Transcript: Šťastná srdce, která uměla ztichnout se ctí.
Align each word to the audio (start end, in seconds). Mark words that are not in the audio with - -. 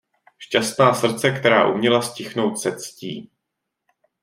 Šťastná 0.37 0.93
srdce, 0.93 1.31
která 1.31 1.67
uměla 1.67 2.01
ztichnout 2.01 2.59
se 2.59 2.75
ctí. 2.79 3.31